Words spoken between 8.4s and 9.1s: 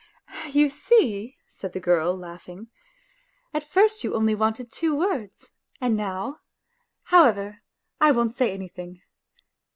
anything